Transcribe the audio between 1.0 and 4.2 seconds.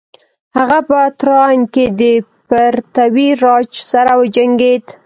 تراین کې د پرتیوي راج سره